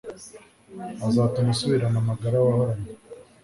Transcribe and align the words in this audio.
azatuma 1.07 1.49
usubirana 1.53 1.97
amagara 2.03 2.35
wahoranye 2.45 2.89